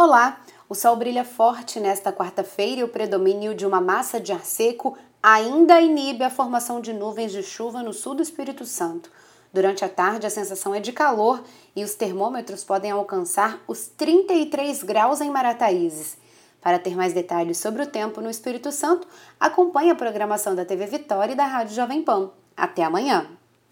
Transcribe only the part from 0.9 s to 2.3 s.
brilha forte nesta